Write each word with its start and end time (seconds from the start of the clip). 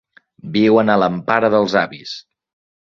Viuen 0.55 0.89
a 0.95 0.97
l'empara 1.03 1.53
dels 1.59 1.79
avis. 1.85 2.19